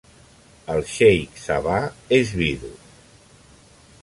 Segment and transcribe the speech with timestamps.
[0.75, 1.77] El xeic Sabah
[2.21, 2.73] és vidu.